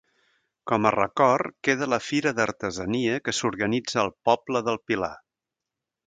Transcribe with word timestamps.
Com 0.69 0.85
a 0.89 0.91
record 0.93 1.49
queda 1.67 1.89
la 1.93 1.99
fira 2.05 2.31
d'artesania 2.39 3.19
que 3.25 3.35
s'organitza 3.41 4.01
al 4.05 4.09
poble 4.31 4.63
del 4.69 4.81
Pilar. 4.91 5.11